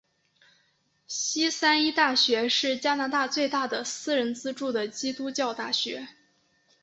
[1.05, 6.07] 西三一大学是加拿大最大的私人资助的基督教大学。